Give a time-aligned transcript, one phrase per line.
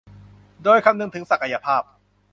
[0.63, 1.83] โดยคำนึงถึงศักยภาพ